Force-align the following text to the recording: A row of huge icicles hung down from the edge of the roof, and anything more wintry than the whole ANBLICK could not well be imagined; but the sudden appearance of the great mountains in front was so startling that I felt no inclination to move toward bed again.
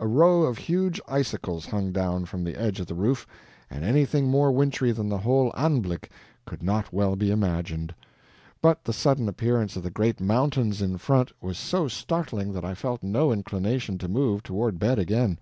A 0.00 0.06
row 0.08 0.42
of 0.42 0.58
huge 0.58 1.00
icicles 1.06 1.66
hung 1.66 1.92
down 1.92 2.24
from 2.24 2.42
the 2.42 2.56
edge 2.60 2.80
of 2.80 2.88
the 2.88 2.94
roof, 2.96 3.24
and 3.70 3.84
anything 3.84 4.28
more 4.28 4.50
wintry 4.50 4.90
than 4.90 5.08
the 5.08 5.18
whole 5.18 5.52
ANBLICK 5.56 6.10
could 6.44 6.60
not 6.60 6.92
well 6.92 7.14
be 7.14 7.30
imagined; 7.30 7.94
but 8.60 8.82
the 8.82 8.92
sudden 8.92 9.28
appearance 9.28 9.76
of 9.76 9.84
the 9.84 9.88
great 9.92 10.20
mountains 10.20 10.82
in 10.82 10.98
front 10.98 11.30
was 11.40 11.56
so 11.56 11.86
startling 11.86 12.52
that 12.52 12.64
I 12.64 12.74
felt 12.74 13.04
no 13.04 13.30
inclination 13.32 13.96
to 13.98 14.08
move 14.08 14.42
toward 14.42 14.80
bed 14.80 14.98
again. 14.98 15.38